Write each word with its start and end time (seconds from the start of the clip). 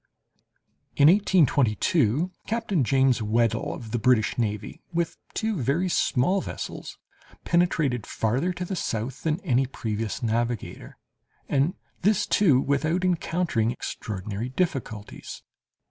In 0.95 1.09
1822, 1.09 2.31
Captain 2.47 2.83
James 2.83 3.21
Weddell, 3.21 3.71
of 3.75 3.91
the 3.91 3.99
British 3.99 4.35
navy, 4.35 4.81
with 4.91 5.15
two 5.35 5.61
very 5.61 5.89
small 5.89 6.41
vessels, 6.41 6.97
penetrated 7.45 8.07
farther 8.07 8.51
to 8.51 8.65
the 8.65 8.75
south 8.75 9.21
than 9.21 9.39
any 9.41 9.67
previous 9.67 10.23
navigator, 10.23 10.97
and 11.47 11.75
this, 12.01 12.25
too, 12.25 12.59
without 12.59 13.05
encountering 13.05 13.69
extraordinary 13.69 14.49
difficulties. 14.49 15.43